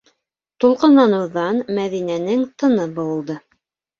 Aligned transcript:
-Тулҡынланыуҙан 0.63 1.59
Мәҙинәнең 1.79 2.47
тыны 2.63 2.87
быуылды. 2.97 3.37